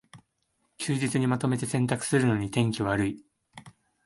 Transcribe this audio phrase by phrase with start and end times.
[0.79, 3.23] 休日にまとめて洗濯するのに天気悪い